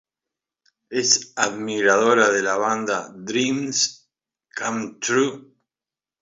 [1.01, 1.11] Es
[1.43, 3.85] admiradora de la banda Dreams
[4.57, 5.39] Come True.